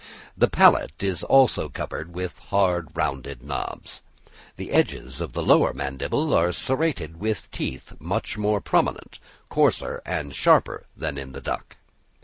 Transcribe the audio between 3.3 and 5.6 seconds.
knobs. The edges of the